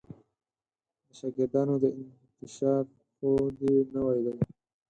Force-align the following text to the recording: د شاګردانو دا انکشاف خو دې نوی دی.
د 1.05 1.09
شاګردانو 1.17 1.75
دا 1.83 1.89
انکشاف 1.99 2.85
خو 3.15 3.29
دې 3.59 3.73
نوی 3.95 4.19
دی. 4.25 4.33